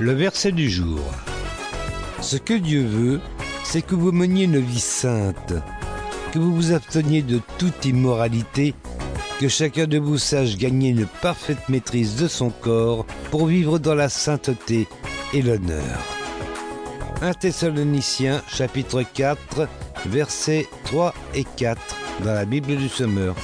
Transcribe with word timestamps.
Le 0.00 0.12
verset 0.12 0.52
du 0.52 0.68
jour. 0.70 1.00
Ce 2.20 2.36
que 2.36 2.54
Dieu 2.54 2.84
veut, 2.84 3.20
c'est 3.62 3.82
que 3.82 3.94
vous 3.94 4.12
meniez 4.12 4.44
une 4.44 4.58
vie 4.58 4.80
sainte, 4.80 5.54
que 6.32 6.38
vous 6.38 6.54
vous 6.54 6.72
absteniez 6.72 7.22
de 7.22 7.40
toute 7.58 7.84
immoralité, 7.84 8.74
que 9.38 9.48
chacun 9.48 9.86
de 9.86 9.98
vous 9.98 10.18
sache 10.18 10.56
gagner 10.56 10.90
une 10.90 11.06
parfaite 11.06 11.68
maîtrise 11.68 12.16
de 12.16 12.28
son 12.28 12.50
corps 12.50 13.06
pour 13.30 13.46
vivre 13.46 13.78
dans 13.78 13.94
la 13.94 14.08
sainteté 14.08 14.88
et 15.32 15.42
l'honneur. 15.42 15.98
1 17.20 17.34
Thessaloniciens 17.34 18.42
chapitre 18.48 19.02
4 19.02 19.68
versets 20.06 20.66
3 20.86 21.14
et 21.34 21.44
4 21.44 21.80
dans 22.24 22.34
la 22.34 22.44
Bible 22.44 22.76
du 22.76 22.88
Semeur. 22.88 23.36